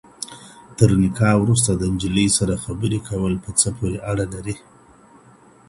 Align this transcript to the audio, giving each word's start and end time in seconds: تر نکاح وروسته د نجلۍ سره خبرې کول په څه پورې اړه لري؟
تر 0.77 0.89
نکاح 1.03 1.33
وروسته 1.41 1.71
د 1.75 1.81
نجلۍ 1.93 2.27
سره 2.37 2.61
خبرې 2.65 2.99
کول 3.07 3.33
په 3.43 3.51
څه 3.59 3.67
پورې 3.77 3.97
اړه 4.11 4.25
لري؟ 4.33 4.55